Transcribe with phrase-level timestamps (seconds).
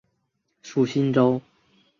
[0.63, 1.39] 属新州。